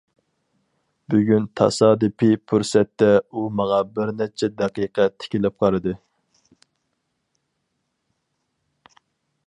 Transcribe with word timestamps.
بۈگۈن 1.13 1.43
تاسادىپىي 1.59 2.33
پۇرسەتتە 2.51 3.09
ئۇ 3.33 3.43
ماڭا 3.59 3.77
بىرنەچچە 3.99 4.49
دەقىقە 4.63 5.07
تىكىلىپ 5.11 5.65
قارىدى. 5.65 5.97